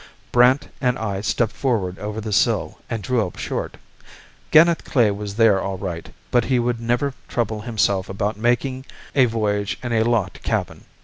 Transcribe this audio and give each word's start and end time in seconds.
Brandt 0.31 0.67
and 0.81 0.97
I 0.97 1.21
stepped 1.21 1.51
forward 1.51 1.99
over 1.99 2.19
the 2.19 2.33
sill 2.33 2.79
and 2.89 3.03
drew 3.03 3.27
up 3.27 3.37
short. 3.37 3.77
Ganeth 4.49 4.83
Klae 4.83 5.11
was 5.15 5.35
there 5.35 5.61
all 5.61 5.77
right, 5.77 6.11
but 6.31 6.45
he 6.45 6.57
would 6.57 6.81
never 6.81 7.13
trouble 7.27 7.61
himself 7.61 8.09
about 8.09 8.35
making 8.35 8.85
a 9.13 9.25
voyage 9.25 9.77
in 9.83 9.93
a 9.93 10.01
locked 10.01 10.41
cabin. 10.41 10.85